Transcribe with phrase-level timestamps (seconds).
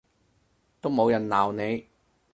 [0.81, 1.85] 都冇人鬧你